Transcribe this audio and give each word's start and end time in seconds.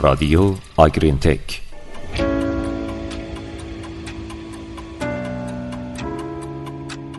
رادیو 0.00 0.54
آگرین 0.76 1.18
تک 1.18 1.62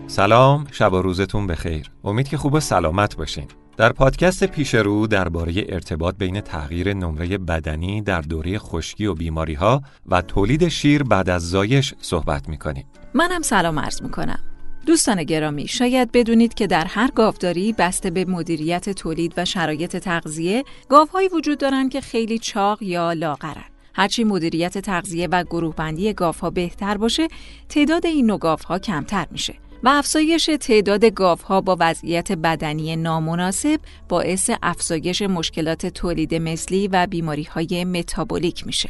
سلام 0.07 0.67
شب 0.71 0.93
و 0.93 1.01
روزتون 1.01 1.47
بخیر. 1.47 1.91
امید 2.03 2.27
که 2.27 2.37
خوب 2.37 2.53
و 2.53 2.59
سلامت 2.59 3.15
باشین. 3.15 3.47
در 3.77 3.91
پادکست 3.91 4.43
پیش 4.43 4.75
رو 4.75 5.07
درباره 5.07 5.53
ارتباط 5.69 6.15
بین 6.17 6.41
تغییر 6.41 6.93
نمره 6.93 7.37
بدنی 7.37 8.01
در 8.01 8.21
دوره 8.21 8.59
خشکی 8.59 9.05
و 9.05 9.13
بیماری 9.13 9.53
ها 9.53 9.81
و 10.05 10.21
تولید 10.21 10.67
شیر 10.67 11.03
بعد 11.03 11.29
از 11.29 11.49
زایش 11.49 11.93
صحبت 12.01 12.49
می‌کنیم. 12.49 12.85
منم 13.13 13.41
سلام 13.41 13.79
عرض 13.79 14.01
می‌کنم. 14.01 14.39
دوستان 14.85 15.23
گرامی 15.23 15.67
شاید 15.67 16.11
بدونید 16.11 16.53
که 16.53 16.67
در 16.67 16.85
هر 16.85 17.11
گاوداری 17.11 17.73
بسته 17.73 18.09
به 18.09 18.25
مدیریت 18.25 18.89
تولید 18.89 19.33
و 19.37 19.45
شرایط 19.45 19.97
تغذیه 19.97 20.63
گاوهایی 20.89 21.27
وجود 21.27 21.57
دارند 21.57 21.91
که 21.91 22.01
خیلی 22.01 22.39
چاق 22.39 22.83
یا 22.83 23.13
لاغرن 23.13 23.65
هرچی 23.93 24.23
مدیریت 24.23 24.77
تغذیه 24.77 25.27
و 25.31 25.43
گروه 25.43 25.75
بندی 25.75 26.13
گاوها 26.13 26.49
بهتر 26.49 26.97
باشه 26.97 27.27
تعداد 27.69 28.05
این 28.05 28.25
نوع 28.25 28.39
گاوها 28.39 28.79
کمتر 28.79 29.27
میشه 29.31 29.53
و 29.83 29.89
افزایش 29.89 30.49
تعداد 30.59 31.05
گاوها 31.05 31.61
با 31.61 31.77
وضعیت 31.79 32.31
بدنی 32.31 32.95
نامناسب 32.95 33.79
باعث 34.09 34.49
افزایش 34.63 35.21
مشکلات 35.21 35.85
تولید 35.85 36.35
مثلی 36.35 36.87
و 36.87 37.07
بیماری 37.07 37.43
های 37.43 37.85
متابولیک 37.85 38.65
میشه. 38.65 38.89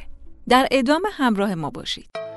در 0.49 0.67
ادامه 0.71 1.09
همراه 1.11 1.55
ما 1.55 1.69
باشید. 1.69 2.28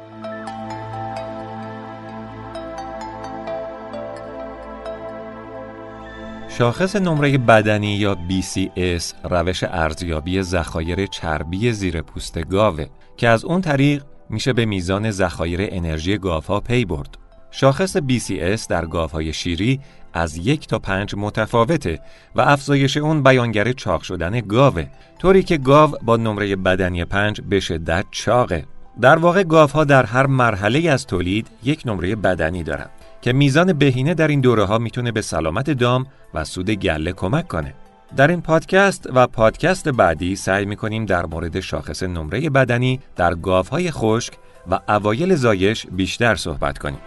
شاخص 6.59 6.97
نمره 6.97 7.38
بدنی 7.38 7.97
یا 7.97 8.19
BCS 8.29 9.03
روش 9.25 9.64
ارزیابی 9.64 10.42
ذخایر 10.42 11.06
چربی 11.06 11.72
زیر 11.72 12.03
پوست 12.03 12.39
گاوه 12.44 12.86
که 13.17 13.28
از 13.28 13.44
اون 13.44 13.61
طریق 13.61 14.05
میشه 14.31 14.53
به 14.53 14.64
میزان 14.64 15.11
ذخایر 15.11 15.69
انرژی 15.72 16.19
گاوها 16.19 16.61
پی 16.61 16.84
برد. 16.84 17.19
شاخص 17.50 17.97
BCS 17.97 18.67
در 18.69 18.86
گاوهای 18.86 19.33
شیری 19.33 19.81
از 20.12 20.36
یک 20.36 20.67
تا 20.67 20.78
پنج 20.78 21.14
متفاوته 21.17 22.00
و 22.34 22.41
افزایش 22.41 22.97
اون 22.97 23.22
بیانگر 23.22 23.72
چاق 23.72 24.03
شدن 24.03 24.41
گاوه 24.41 24.87
طوری 25.19 25.42
که 25.42 25.56
گاو 25.56 25.91
با 26.03 26.16
نمره 26.16 26.56
بدنی 26.56 27.05
پنج 27.05 27.41
به 27.41 27.61
شدت 27.61 28.05
چاقه 28.11 28.64
در 29.00 29.18
واقع 29.18 29.42
گاوها 29.42 29.84
در 29.84 30.04
هر 30.04 30.26
مرحله 30.26 30.90
از 30.90 31.06
تولید 31.06 31.48
یک 31.62 31.82
نمره 31.86 32.16
بدنی 32.16 32.62
دارن 32.62 32.86
که 33.22 33.32
میزان 33.32 33.72
بهینه 33.72 34.14
در 34.14 34.28
این 34.28 34.40
دوره 34.40 34.64
ها 34.64 34.78
می‌تونه 34.78 35.12
به 35.12 35.22
سلامت 35.22 35.70
دام 35.70 36.06
و 36.34 36.44
سود 36.44 36.70
گله 36.70 37.12
کمک 37.12 37.48
کنه. 37.48 37.74
در 38.16 38.28
این 38.28 38.42
پادکست 38.42 39.08
و 39.14 39.26
پادکست 39.26 39.88
بعدی 39.88 40.36
سعی 40.36 40.64
می‌کنیم 40.64 41.06
در 41.06 41.26
مورد 41.26 41.60
شاخص 41.60 42.02
نمره 42.02 42.50
بدنی 42.50 43.00
در 43.16 43.34
گاوهای 43.34 43.90
خشک 43.90 44.32
و 44.70 44.78
اوایل 44.88 45.34
زایش 45.34 45.86
بیشتر 45.86 46.34
صحبت 46.34 46.78
کنیم. 46.78 47.00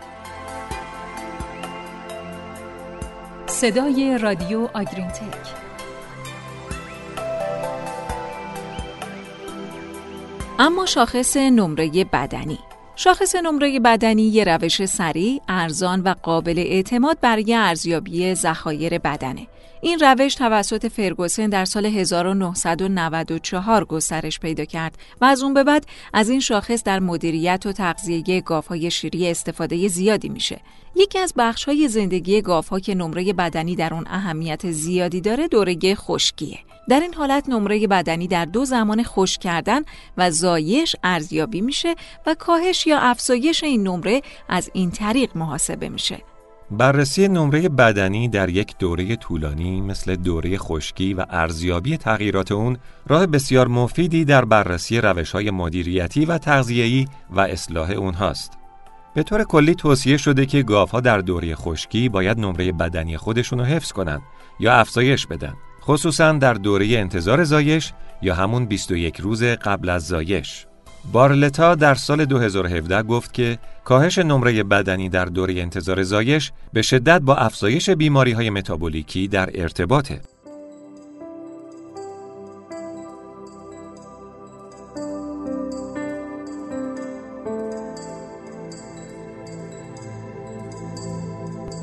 صدای 3.45 4.17
رادیو 4.21 4.67
آگرین 4.73 5.07
تک 5.07 5.65
اما 10.59 10.85
شاخص 10.85 11.37
نمره 11.37 12.03
بدنی 12.03 12.59
شاخص 12.95 13.35
نمره 13.35 13.79
بدنی 13.79 14.23
یه 14.23 14.43
روش 14.43 14.85
سریع، 14.85 15.41
ارزان 15.47 16.01
و 16.01 16.13
قابل 16.23 16.59
اعتماد 16.59 17.17
برای 17.21 17.53
ارزیابی 17.53 18.35
ذخایر 18.35 18.97
بدنه. 18.97 19.47
این 19.81 19.99
روش 19.99 20.35
توسط 20.35 20.87
فرگوسن 20.87 21.49
در 21.49 21.65
سال 21.65 21.85
1994 21.85 23.85
گسترش 23.85 24.39
پیدا 24.39 24.65
کرد 24.65 24.97
و 25.21 25.25
از 25.25 25.43
اون 25.43 25.53
به 25.53 25.63
بعد 25.63 25.85
از 26.13 26.29
این 26.29 26.39
شاخص 26.39 26.83
در 26.83 26.99
مدیریت 26.99 27.63
و 27.65 27.71
تغذیه 27.71 28.41
گاوهای 28.41 28.91
شیری 28.91 29.31
استفاده 29.31 29.87
زیادی 29.87 30.29
میشه. 30.29 30.59
یکی 30.95 31.19
از 31.19 31.33
بخش‌های 31.37 31.87
زندگی 31.87 32.41
گاوها 32.41 32.79
که 32.79 32.95
نمره 32.95 33.33
بدنی 33.33 33.75
در 33.75 33.93
اون 33.93 34.03
اهمیت 34.07 34.71
زیادی 34.71 35.21
داره 35.21 35.47
دوره 35.47 35.95
خشکیه. 35.95 36.59
در 36.89 36.99
این 36.99 37.13
حالت 37.13 37.49
نمره 37.49 37.87
بدنی 37.87 38.27
در 38.27 38.45
دو 38.45 38.65
زمان 38.65 39.03
خشک 39.03 39.41
کردن 39.41 39.81
و 40.17 40.31
زایش 40.31 40.95
ارزیابی 41.03 41.61
میشه 41.61 41.95
و 42.25 42.35
کاهش 42.39 42.87
یا 42.87 42.99
افزایش 42.99 43.63
این 43.63 43.87
نمره 43.87 44.21
از 44.49 44.69
این 44.73 44.91
طریق 44.91 45.37
محاسبه 45.37 45.89
میشه. 45.89 46.21
بررسی 46.71 47.27
نمره 47.27 47.69
بدنی 47.69 48.27
در 48.27 48.49
یک 48.49 48.77
دوره 48.79 49.15
طولانی 49.15 49.81
مثل 49.81 50.15
دوره 50.15 50.57
خشکی 50.57 51.13
و 51.13 51.25
ارزیابی 51.29 51.97
تغییرات 51.97 52.51
اون 52.51 52.77
راه 53.07 53.25
بسیار 53.25 53.67
مفیدی 53.67 54.25
در 54.25 54.45
بررسی 54.45 55.01
روش 55.01 55.31
های 55.31 55.51
مدیریتی 55.51 56.25
و 56.25 56.37
تغذیه‌ای 56.37 57.05
و 57.29 57.39
اصلاح 57.39 57.91
اونهاست. 57.91 58.57
به 59.13 59.23
طور 59.23 59.43
کلی 59.43 59.75
توصیه 59.75 60.17
شده 60.17 60.45
که 60.45 60.63
گاوها 60.63 60.99
در 60.99 61.17
دوره 61.17 61.55
خشکی 61.55 62.09
باید 62.09 62.39
نمره 62.39 62.71
بدنی 62.71 63.17
خودشون 63.17 63.59
رو 63.59 63.65
حفظ 63.65 63.91
کنند 63.91 64.21
یا 64.59 64.73
افزایش 64.73 65.27
بدن. 65.27 65.53
خصوصا 65.87 66.31
در 66.31 66.53
دوره 66.53 66.87
انتظار 66.87 67.43
زایش 67.43 67.93
یا 68.21 68.35
همون 68.35 68.65
21 68.65 69.17
روز 69.17 69.43
قبل 69.43 69.89
از 69.89 70.07
زایش. 70.07 70.65
بارلتا 71.11 71.75
در 71.75 71.95
سال 71.95 72.25
2017 72.25 73.03
گفت 73.03 73.33
که 73.33 73.57
کاهش 73.83 74.17
نمره 74.17 74.63
بدنی 74.63 75.09
در 75.09 75.25
دوره 75.25 75.61
انتظار 75.61 76.03
زایش 76.03 76.51
به 76.73 76.81
شدت 76.81 77.21
با 77.21 77.35
افزایش 77.35 77.89
بیماری 77.89 78.31
های 78.31 78.49
متابولیکی 78.49 79.27
در 79.27 79.49
ارتباطه. 79.53 80.21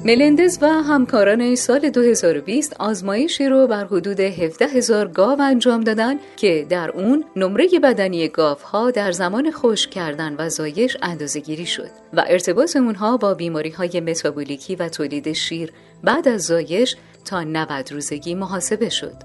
ملندز 0.05 0.59
و 0.63 0.67
همکاران 0.67 1.55
سال 1.55 1.91
2020 1.91 2.77
آزمایشی 2.81 3.49
رو 3.49 3.67
بر 3.67 3.85
حدود 3.85 4.21
17 4.21 4.67
هزار 4.67 5.09
گاو 5.09 5.41
انجام 5.41 5.81
دادن 5.81 6.17
که 6.37 6.67
در 6.69 6.91
اون 6.91 7.25
نمره 7.37 7.69
بدنی 7.83 8.29
گاوها 8.29 8.91
در 8.91 9.13
زمان 9.13 9.51
خشک 9.51 9.91
کردن 9.91 10.37
و 10.39 10.49
زایش 10.49 10.97
اندازه 11.03 11.41
گیری 11.41 11.67
شد 11.67 11.91
و 12.13 12.25
ارتباط 12.27 12.77
اونها 12.77 13.17
با 13.17 13.35
بیماری 13.35 13.71
های 13.71 14.01
متابولیکی 14.01 14.77
و 14.77 14.89
تولید 14.89 15.33
شیر 15.33 15.73
بعد 16.05 16.29
از 16.29 16.43
زایش 16.43 16.97
تا 17.25 17.43
90 17.43 17.93
روزگی 17.93 18.35
محاسبه 18.35 18.89
شد. 18.89 19.17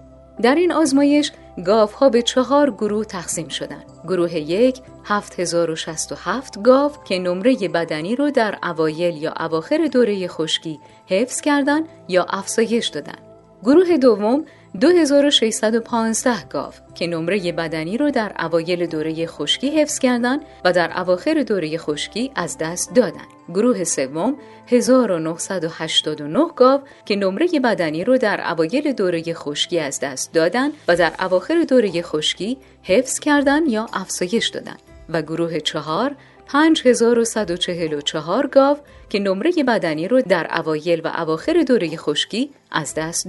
در 0.42 0.56
این 0.56 0.72
آزمایش 0.72 1.32
گاف 1.66 1.94
ها 1.94 2.10
به 2.10 2.22
چهار 2.22 2.72
گروه 2.72 3.06
تقسیم 3.06 3.48
شدند. 3.48 3.86
گروه 4.04 4.36
یک 4.36 4.82
7067 5.06 6.62
گاو 6.62 6.92
که 7.06 7.20
نمره 7.20 7.68
بدنی 7.68 8.16
رو 8.16 8.32
در 8.32 8.58
اوایل 8.64 9.18
یا 9.18 9.34
اواخر 9.40 9.90
دوره 9.92 10.28
خشکی 10.28 10.80
حفظ 11.08 11.42
کردند 11.42 11.86
یا 12.08 12.26
افزایش 12.30 12.88
دادند. 12.88 13.22
گروه 13.64 13.98
دوم 13.98 14.46
2615 14.82 16.44
گاو 16.50 16.74
که 16.96 17.08
نمره 17.08 17.52
بدنی 17.52 17.98
رو 17.98 18.12
در 18.12 18.32
اوایل 18.40 18.86
دوره 18.86 19.28
خشکی 19.28 19.82
حفظ 19.82 20.00
کردند 20.00 20.42
و 20.66 20.74
در 20.74 21.00
اواخر 21.00 21.44
دوره 21.44 21.78
خشکی 21.78 22.32
از 22.36 22.58
دست 22.58 22.96
دادند. 22.96 23.28
گروه 23.50 23.84
سوم 23.84 24.36
1989 24.68 26.48
گاو 26.56 26.82
که 27.06 27.16
نمره 27.16 27.48
بدنی 27.64 28.04
رو 28.04 28.18
در 28.18 28.52
اوایل 28.52 28.94
دوره 28.94 29.34
خشکی 29.34 29.80
از 29.80 30.00
دست 30.00 30.34
دادن 30.34 30.70
و 30.88 30.96
در 30.96 31.14
اواخر 31.20 31.66
دوره 31.70 32.02
خشکی 32.02 32.58
حفظ 32.84 33.20
کردن 33.20 33.66
یا 33.66 33.86
افزایش 33.94 34.48
دادن 34.48 34.78
و 35.10 35.22
گروه 35.22 35.60
چهار 35.60 36.16
5144 36.48 38.48
گاو 38.48 38.78
که 39.10 39.20
نمره 39.20 39.52
بدنی 39.68 40.08
رو 40.08 40.22
در 40.22 40.60
اوایل 40.60 41.02
و 41.04 41.08
اواخر 41.08 41.64
دوره 41.68 41.98
خشکی 41.98 42.50
از 42.72 42.96
دست 42.96 43.28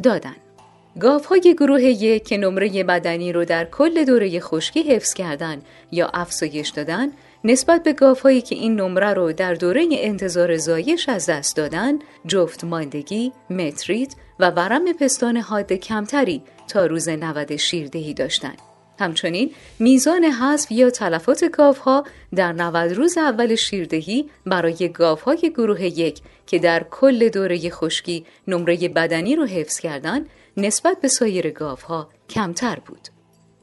دادن. 1.01 1.27
های 1.27 1.55
گروه 1.55 1.83
یک 1.83 2.25
که 2.25 2.37
نمره 2.37 2.85
بدنی 2.85 3.33
رو 3.33 3.45
در 3.45 3.65
کل 3.65 4.05
دوره 4.05 4.41
خشکی 4.41 4.83
حفظ 4.83 5.15
کردن 5.15 5.63
یا 5.93 6.11
افزایش 6.15 6.69
دادن 6.69 7.09
نسبت 7.45 7.83
به 7.83 8.15
هایی 8.23 8.41
که 8.41 8.55
این 8.55 8.81
نمره 8.81 9.15
رو 9.15 9.33
در 9.33 9.55
دوره 9.55 9.89
انتظار 9.93 10.57
زایش 10.57 11.09
از 11.09 11.27
دست 11.27 11.57
دادن 11.57 11.99
جفت 12.27 12.65
ماندگی، 12.65 13.33
متریت 13.51 14.15
و 14.41 14.51
ورم 14.51 14.93
پستان 14.93 15.37
حاد 15.37 15.73
کمتری 15.73 16.43
تا 16.69 16.87
روز 16.87 17.09
90 17.09 17.57
شیردهی 17.57 18.15
داشتند. 18.15 18.59
همچنین 18.99 19.51
میزان 19.79 20.25
حذف 20.25 20.73
یا 20.73 20.91
تلفات 20.91 21.61
ها 21.85 22.05
در 22.35 22.53
90 22.53 22.93
روز 22.93 23.19
اول 23.19 23.55
شیردهی 23.55 24.31
برای 24.47 24.91
های 25.27 25.53
گروه 25.55 25.85
یک 25.85 26.21
که 26.47 26.59
در 26.59 26.87
کل 26.91 27.29
دوره 27.29 27.71
خشکی 27.71 28.27
نمره 28.49 28.89
بدنی 28.89 29.37
رو 29.37 29.45
حفظ 29.45 29.81
کردند 29.81 30.27
نسبت 30.59 31.01
به 31.01 31.09
سایر 31.09 31.59
ها 31.59 32.09
کمتر 32.31 32.79
بود. 32.87 33.09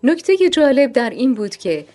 نکته 0.04 0.50
جالب 0.50 0.92
در 0.92 1.10
این 1.10 1.34
بود 1.34 1.56
که 1.56 1.86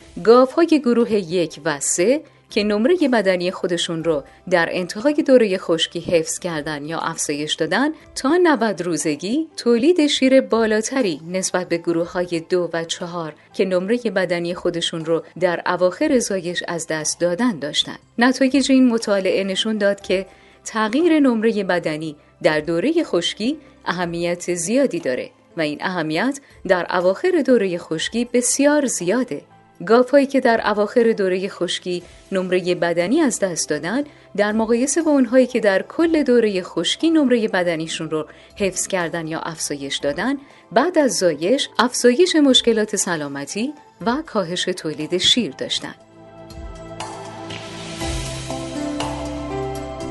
های 0.57 0.81
گروه 0.85 1.13
یک 1.13 1.61
و 1.65 1.81
سه 1.81 2.21
که 2.51 2.65
نمره 2.65 2.97
بدنی 3.13 3.51
خودشون 3.51 4.05
رو 4.05 4.25
در 4.51 4.69
انتهای 4.73 5.15
دوره 5.15 5.59
خشکی 5.59 6.01
حفظ 6.01 6.39
کردن 6.39 6.85
یا 6.85 6.99
افزایش 6.99 7.55
دادن 7.55 7.91
تا 8.15 8.39
90 8.43 8.83
روزگی 8.83 9.49
تولید 9.57 10.07
شیر 10.07 10.41
بالاتری 10.41 11.21
نسبت 11.29 11.69
به 11.69 11.79
گروه 11.79 12.13
های 12.13 12.43
دو 12.51 12.71
و 12.73 12.85
چهار 12.85 13.35
که 13.55 13.65
نمره 13.65 13.99
بدنی 13.99 14.55
خودشون 14.55 15.05
رو 15.05 15.23
در 15.41 15.63
اواخر 15.67 16.19
زایش 16.19 16.63
از 16.69 16.87
دست 16.87 17.21
دادن 17.21 17.59
داشتن. 17.59 17.97
نتایج 18.19 18.73
این 18.73 18.89
مطالعه 18.89 19.45
نشون 19.45 19.79
داد 19.79 20.01
که 20.01 20.27
تغییر 20.65 21.21
نمره 21.21 21.65
بدنی 21.65 22.17
در 22.43 22.61
دوره 22.61 23.05
خشکی 23.05 23.59
اهمیت 23.85 24.55
زیادی 24.55 25.01
داره 25.01 25.31
و 25.57 25.61
این 25.61 25.79
اهمیت 25.81 26.41
در 26.69 26.87
اواخر 26.91 27.43
دوره 27.47 27.79
خشکی 27.79 28.25
بسیار 28.25 28.87
زیاده. 28.87 29.43
گافهایی 29.87 30.27
که 30.27 30.41
در 30.41 30.61
اواخر 30.69 31.13
دوره 31.13 31.49
خشکی 31.49 32.03
نمره 32.33 32.75
بدنی 32.75 33.21
از 33.21 33.39
دست 33.39 33.69
دادن 33.69 34.05
در 34.37 34.53
مقایسه 34.53 35.03
با 35.03 35.11
اونهایی 35.11 35.47
که 35.47 35.61
در 35.61 35.83
کل 35.83 36.23
دوره 36.23 36.63
خشکی 36.63 37.11
نمره 37.11 37.49
بدنیشون 37.49 38.11
رو 38.11 38.27
حفظ 38.57 38.87
کردن 38.87 39.27
یا 39.27 39.41
افزایش 39.41 39.97
دادن 39.97 40.37
بعد 40.73 40.99
از 40.99 41.17
زایش 41.17 41.69
افزایش 41.79 42.37
مشکلات 42.37 42.97
سلامتی 42.97 43.73
و 44.07 44.23
کاهش 44.27 44.65
تولید 44.65 45.19
شیر 45.19 45.53
داشتن 45.59 45.95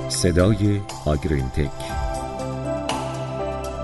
صدای 0.10 0.82
آگرینتک 1.06 2.09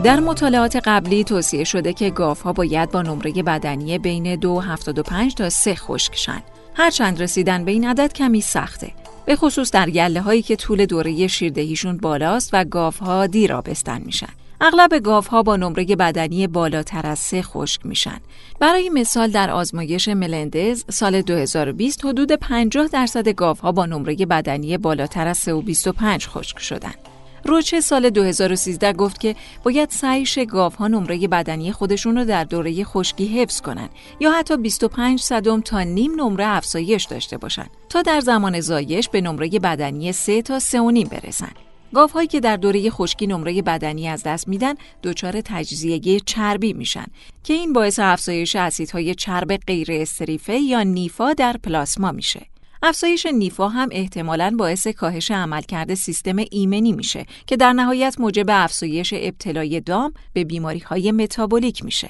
در 0.04 0.20
مطالعات 0.20 0.76
قبلی 0.86 1.24
توصیه 1.24 1.64
شده 1.64 1.94
که 1.94 2.10
گاف 2.10 2.42
ها 2.42 2.54
باید 2.54 2.92
با 2.92 3.02
نمره 3.02 3.32
بدنی 3.32 3.98
بین 3.98 4.40
2.75 4.40 5.34
تا 5.34 5.50
3 5.50 5.76
خشکشن. 5.76 6.44
هرچند 6.74 7.22
رسیدن 7.22 7.66
به 7.66 7.72
این 7.72 7.88
عدد 7.88 8.14
کمی 8.14 8.42
سخته. 8.42 8.92
به 9.26 9.36
خصوص 9.36 9.72
در 9.72 9.90
گله 9.90 10.22
هایی 10.22 10.42
که 10.42 10.56
طول 10.56 10.86
دوره 10.86 11.28
شیردهیشون 11.28 11.98
بالاست 11.98 12.50
و 12.54 12.64
گاف 12.64 13.00
ها 13.00 13.28
دیر 13.28 13.54
آبستن 13.54 14.02
میشن. 14.06 14.30
اغلب 14.62 15.00
گاف 15.00 15.28
ها 15.28 15.44
با 15.44 15.56
نمره 15.58 15.86
بدنی 15.86 16.48
بالاتر 16.48 17.08
از 17.08 17.20
سه 17.20 17.42
خشک 17.42 17.86
میشن. 17.86 18.20
برای 18.60 18.90
مثال 18.90 19.32
در 19.32 19.52
آزمایش 19.52 20.08
ملندز 20.08 20.84
سال 20.90 21.22
2020 21.22 22.06
حدود 22.06 22.32
50 22.32 22.88
درصد 22.88 23.30
گاف 23.30 23.60
ها 23.60 23.72
با 23.72 23.86
نمره 23.86 24.16
بدنی 24.16 24.78
بالاتر 24.78 25.28
از 25.28 25.38
3 25.38 25.54
و 25.54 25.62
25 25.62 26.28
خشک 26.28 26.60
شدند. 26.60 27.15
روچه 27.48 27.82
سال 27.82 28.10
2013 28.10 28.94
گفت 28.94 29.20
که 29.20 29.36
باید 29.64 29.90
سعیش 29.90 30.40
گاف 30.40 30.76
ها 30.76 30.88
نمره 30.88 31.28
بدنی 31.28 31.72
خودشون 31.72 32.18
رو 32.18 32.26
در 32.26 32.44
دوره 32.44 32.84
خشکی 32.84 33.26
حفظ 33.26 33.62
کنن 33.62 33.90
یا 34.20 34.32
حتی 34.32 34.58
25 34.58 35.22
صدم 35.22 35.62
تا 35.62 35.84
نیم 35.84 36.22
نمره 36.22 36.46
افزایش 36.48 37.06
داشته 37.06 37.38
باشن 37.38 37.66
تا 37.90 38.02
در 38.02 38.20
زمان 38.20 38.60
زایش 38.60 39.10
به 39.10 39.22
نمره 39.22 39.50
بدنی 39.50 40.12
3 40.12 40.42
تا 40.42 40.60
3 40.60 40.80
و 40.80 40.92
نیم 40.92 41.08
برسن. 41.08 41.52
گاف 41.94 42.12
هایی 42.12 42.28
که 42.28 42.40
در 42.40 42.58
دوره 42.58 42.90
خشکی 42.90 43.28
نمره 43.28 43.62
بدنی 43.62 44.08
از 44.08 44.24
دست 44.24 44.48
میدن 44.48 44.74
دچار 45.04 45.42
تجزیه 45.46 46.20
چربی 46.20 46.74
میشن 46.74 47.06
که 47.44 47.54
این 47.54 47.74
باعث 47.74 48.00
افزایش 48.00 48.56
اسیدهای 48.56 49.16
چرب 49.16 49.58
غیر 49.58 49.88
استریفه 49.92 50.58
یا 50.58 50.84
نیفا 50.84 51.34
در 51.34 51.56
پلاسما 51.64 52.12
میشه. 52.12 52.55
افزایش 52.83 53.25
نیفا 53.25 53.68
هم 53.68 53.89
احتمالاً 53.92 54.56
باعث 54.60 54.88
کاهش 54.88 55.31
عملکرد 55.31 55.94
سیستم 55.94 56.36
ایمنی 56.51 56.92
میشه 56.92 57.25
که 57.48 57.57
در 57.57 57.74
نهایت 57.74 58.16
موجب 58.19 58.45
افزایش 58.50 59.13
ابتلای 59.18 59.81
دام 59.81 60.13
به 60.33 60.44
بیماری 60.44 60.80
های 60.80 61.12
متابولیک 61.12 61.86
میشه. 61.86 62.10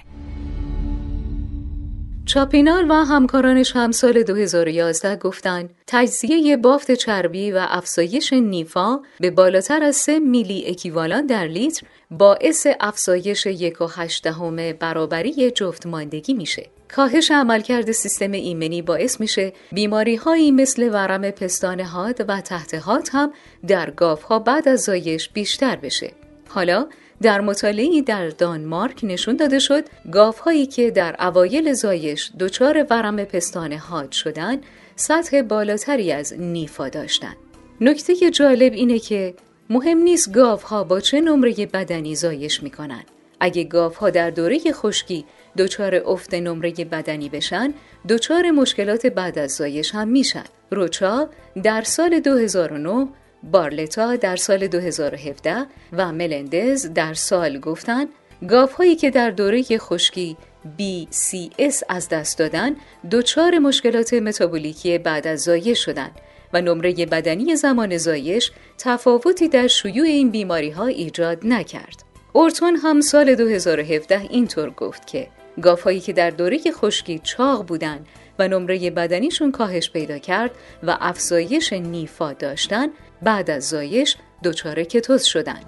چاپینال 2.26 2.92
و 2.92 2.94
همکارانش 2.94 3.76
هم 3.76 3.92
سال 3.92 4.24
2011 4.24 5.16
گفتند 5.16 5.70
تجزیه 5.88 6.58
بافت 6.58 6.92
چربی 6.92 7.52
و 7.52 7.66
افزایش 7.70 8.34
نیفا 8.34 9.00
به 9.20 9.32
بالاتر 9.32 9.84
از 9.84 9.96
3 9.96 10.20
میلی 10.20 10.66
اکیوالان 10.68 11.26
در 11.26 11.48
لیتر 11.48 11.88
باعث 12.12 12.68
افزایش 12.80 13.46
یک 13.46 13.82
و 13.82 13.88
هشتهم 13.88 14.74
برابری 14.80 15.52
جفت 15.52 15.86
ماندگی 15.86 16.34
میشه. 16.34 16.70
کاهش 16.96 17.32
عملکرد 17.32 17.92
سیستم 17.92 18.32
ایمنی 18.32 18.82
باعث 18.82 19.20
میشه 19.20 19.54
بیماری 19.72 20.16
هایی 20.16 20.52
مثل 20.52 20.90
ورم 20.94 21.32
پستان 21.32 21.80
هاد 21.80 22.26
و 22.30 22.42
تحت 22.42 22.74
هاد 22.74 23.10
هم 23.12 23.34
در 23.68 23.90
گاف 23.90 24.24
ها 24.24 24.40
بعد 24.40 24.68
از 24.68 24.82
زایش 24.82 25.30
بیشتر 25.30 25.76
بشه. 25.76 26.12
حالا 26.48 26.88
در 27.22 27.42
مطالعی 27.42 28.02
در 28.02 28.28
دانمارک 28.28 29.00
نشون 29.04 29.36
داده 29.36 29.60
شد 29.60 29.84
گاف 30.12 30.40
هایی 30.40 30.66
که 30.66 30.92
در 30.92 31.16
اوایل 31.20 31.74
زایش 31.74 32.32
دچار 32.40 32.88
ورم 32.90 33.24
پستان 33.24 33.72
هاد 33.74 34.12
شدن 34.12 34.58
سطح 34.96 35.42
بالاتری 35.42 36.12
از 36.12 36.34
نیفا 36.40 36.90
داشتن. 36.90 37.36
نکته 37.82 38.32
جالب 38.32 38.74
اینه 38.74 39.00
که 39.00 39.34
مهم 39.70 39.98
نیست 39.98 40.34
گاف 40.34 40.64
ها 40.64 40.84
با 40.84 41.00
چه 41.00 41.22
نمره 41.22 41.66
بدنی 41.66 42.16
زایش 42.16 42.64
می‌کنن. 42.64 43.04
اگه 43.40 43.64
گاف 43.64 43.96
ها 43.96 44.10
در 44.10 44.30
دوره 44.30 44.60
خشکی 44.72 45.26
دچار 45.58 45.96
افت 46.06 46.34
نمره 46.34 46.72
بدنی 46.72 47.30
بشن 47.30 47.74
دچار 48.10 48.52
مشکلات 48.52 49.06
بعد 49.06 49.40
از 49.40 49.52
زایش 49.52 49.96
هم 49.96 50.08
میشن 50.08 50.44
روچا 50.72 51.30
در 51.64 51.82
سال 51.82 52.20
2009 52.20 53.08
بارلتا 53.52 54.16
در 54.16 54.36
سال 54.36 54.68
2017 54.68 55.66
و 55.94 56.12
ملندز 56.12 56.94
در 56.94 57.14
سال 57.14 57.60
گفتن 57.60 58.06
گاف 58.50 58.74
هایی 58.74 58.96
که 58.96 59.10
در 59.10 59.30
دوره 59.30 59.64
خشکی 59.78 60.38
BCS 60.80 61.84
از 61.90 62.10
دست 62.10 62.40
دادن 62.40 62.76
دچار 63.12 63.60
مشکلات 63.60 64.14
متابولیکی 64.14 64.98
بعد 64.98 65.28
از 65.28 65.40
زایش 65.40 65.86
شدن 65.86 66.12
و 66.54 66.62
نمره 66.62 67.06
بدنی 67.06 67.56
زمان 67.56 67.98
زایش 67.98 68.52
تفاوتی 68.78 69.48
در 69.48 69.68
شیوع 69.68 70.08
این 70.08 70.32
بیماری 70.32 70.70
ها 70.70 70.86
ایجاد 70.86 71.38
نکرد. 71.44 72.04
اورتون 72.34 72.76
هم 72.76 73.02
سال 73.02 73.36
2017 73.36 74.22
اینطور 74.22 74.70
گفت 74.70 75.08
که 75.08 75.28
گافهایی 75.62 76.00
که 76.00 76.14
در 76.14 76.30
دوره 76.30 76.60
خشکی 76.72 77.20
چاق 77.24 77.66
بودن 77.66 78.00
و 78.40 78.48
نمره 78.48 78.90
بدنیشون 78.90 79.52
کاهش 79.52 79.90
پیدا 79.90 80.18
کرد 80.18 80.52
و 80.84 80.98
افزایش 81.02 81.74
نیفا 81.74 82.34
داشتن 82.34 82.88
بعد 83.26 83.50
از 83.50 83.70
زایش 83.70 84.16
دچار 84.44 84.84
کتوز 84.84 85.24
شدن. 85.24 85.60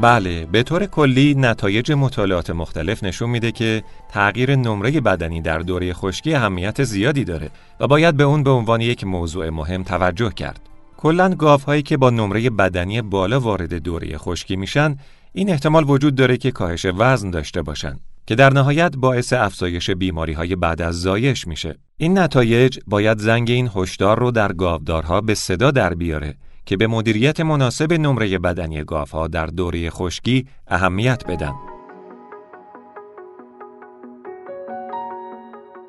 بله 0.00 0.46
به 0.46 0.62
طور 0.62 0.86
کلی 0.86 1.34
نتایج 1.34 1.92
مطالعات 1.92 2.50
مختلف 2.50 3.04
نشون 3.04 3.30
میده 3.30 3.52
که 3.52 3.82
تغییر 4.08 4.56
نمره 4.56 5.00
بدنی 5.00 5.42
در 5.42 5.58
دوره 5.58 5.92
خشکی 5.92 6.34
اهمیت 6.34 6.84
زیادی 6.84 7.24
داره 7.24 7.50
و 7.80 7.86
باید 7.86 8.16
به 8.16 8.24
اون 8.24 8.42
به 8.42 8.50
عنوان 8.50 8.80
یک 8.80 9.04
موضوع 9.04 9.50
مهم 9.50 9.82
توجه 9.82 10.30
کرد. 10.30 10.60
کلا 10.96 11.34
گاف 11.34 11.64
هایی 11.64 11.82
که 11.82 11.96
با 11.96 12.10
نمره 12.10 12.50
بدنی 12.50 13.02
بالا 13.02 13.40
وارد 13.40 13.74
دوره 13.74 14.18
خشکی 14.18 14.56
میشن 14.56 14.96
این 15.32 15.50
احتمال 15.50 15.90
وجود 15.90 16.14
داره 16.14 16.36
که 16.36 16.50
کاهش 16.50 16.86
وزن 16.98 17.30
داشته 17.30 17.62
باشن 17.62 17.98
که 18.26 18.34
در 18.34 18.52
نهایت 18.52 18.96
باعث 18.96 19.32
افزایش 19.32 19.90
بیماری 19.90 20.32
های 20.32 20.56
بعد 20.56 20.82
از 20.82 21.00
زایش 21.00 21.46
میشه 21.46 21.78
این 21.96 22.18
نتایج 22.18 22.78
باید 22.86 23.18
زنگ 23.18 23.50
این 23.50 23.70
هشدار 23.74 24.18
رو 24.18 24.30
در 24.30 24.52
گاودارها 24.52 25.20
به 25.20 25.34
صدا 25.34 25.70
در 25.70 25.94
بیاره 25.94 26.34
که 26.66 26.76
به 26.76 26.86
مدیریت 26.86 27.40
مناسب 27.40 27.92
نمره 27.92 28.38
بدنی 28.38 28.84
ها 29.12 29.28
در 29.28 29.46
دوره 29.46 29.90
خشکی 29.90 30.46
اهمیت 30.68 31.26
بدن 31.26 31.52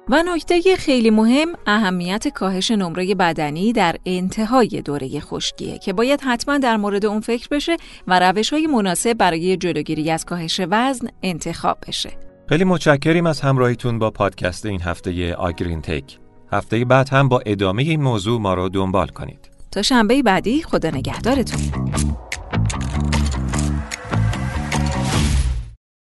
و 0.09 0.23
نکته 0.23 0.75
خیلی 0.75 1.09
مهم 1.09 1.47
اهمیت 1.67 2.27
کاهش 2.27 2.71
نمره 2.71 3.15
بدنی 3.15 3.73
در 3.73 3.95
انتهای 4.05 4.81
دوره 4.85 5.19
خشکیه 5.19 5.77
که 5.77 5.93
باید 5.93 6.21
حتما 6.21 6.57
در 6.57 6.77
مورد 6.77 7.05
اون 7.05 7.19
فکر 7.19 7.47
بشه 7.51 7.77
و 8.07 8.19
روش 8.19 8.53
های 8.53 8.67
مناسب 8.67 9.13
برای 9.13 9.57
جلوگیری 9.57 10.11
از 10.11 10.25
کاهش 10.25 10.61
وزن 10.69 11.07
انتخاب 11.23 11.77
بشه. 11.87 12.24
خیلی 12.49 12.63
متشکریم 12.63 13.25
از 13.25 13.41
همراهیتون 13.41 13.99
با 13.99 14.11
پادکست 14.11 14.65
این 14.65 14.81
هفته 14.81 15.33
آگرین 15.35 15.81
تک. 15.81 16.17
هفته 16.51 16.85
بعد 16.85 17.09
هم 17.09 17.29
با 17.29 17.41
ادامه 17.45 17.83
این 17.83 18.01
موضوع 18.01 18.41
ما 18.41 18.53
رو 18.53 18.69
دنبال 18.69 19.07
کنید. 19.07 19.49
تا 19.71 19.81
شنبه 19.81 20.23
بعدی 20.23 20.63
خدا 20.63 20.89
نگهدارتون. 20.89 21.59